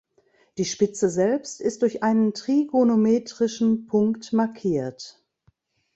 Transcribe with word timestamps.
Die 0.57 0.65
Spitze 0.65 1.11
selbst 1.11 1.61
ist 1.61 1.83
durch 1.83 2.01
einen 2.01 2.33
trigonometrischen 2.33 3.85
Punkt 3.85 4.33
markiert. 4.33 5.21